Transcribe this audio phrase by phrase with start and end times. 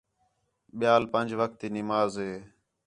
[0.77, 2.33] ٻِیال پنڄ وخت تی نماز ہے